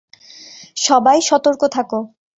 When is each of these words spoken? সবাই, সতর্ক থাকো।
সবাই, 0.77 1.17
সতর্ক 1.21 1.61
থাকো। 1.75 1.99